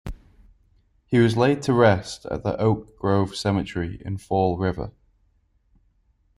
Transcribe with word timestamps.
He 1.05 1.19
was 1.19 1.37
laid 1.37 1.61
to 1.61 1.73
rest 1.73 2.25
at 2.25 2.41
the 2.41 2.57
Oak 2.57 2.97
Grove 2.97 3.35
Cemetery 3.35 4.01
in 4.03 4.17
Fall 4.17 4.57
River. 4.57 4.93